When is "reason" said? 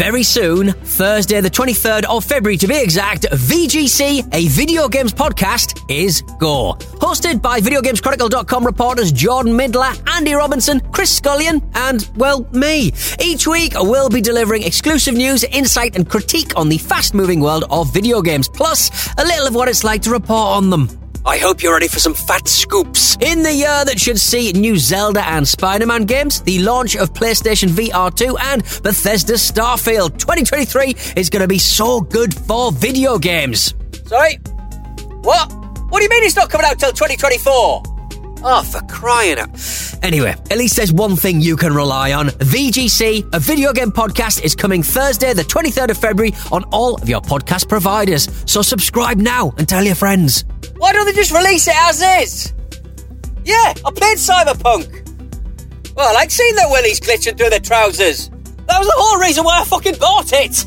59.20-59.44